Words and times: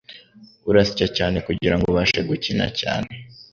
Urasya 0.69 1.05
cyane 1.17 1.37
kugirango 1.47 1.85
ubashe 1.91 2.19
gukina 2.29 2.65
cyane. 2.79 3.11